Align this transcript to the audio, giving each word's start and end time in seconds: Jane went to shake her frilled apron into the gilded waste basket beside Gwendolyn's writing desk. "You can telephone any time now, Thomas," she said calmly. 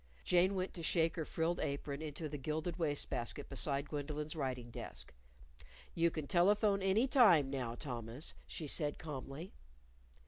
Jane 0.25 0.55
went 0.55 0.73
to 0.73 0.81
shake 0.81 1.15
her 1.15 1.25
frilled 1.25 1.59
apron 1.59 2.01
into 2.01 2.27
the 2.27 2.39
gilded 2.39 2.77
waste 2.79 3.07
basket 3.11 3.47
beside 3.49 3.87
Gwendolyn's 3.89 4.35
writing 4.35 4.71
desk. 4.71 5.13
"You 5.93 6.09
can 6.09 6.25
telephone 6.25 6.81
any 6.81 7.05
time 7.07 7.51
now, 7.51 7.75
Thomas," 7.75 8.33
she 8.47 8.65
said 8.65 8.97
calmly. 8.97 9.53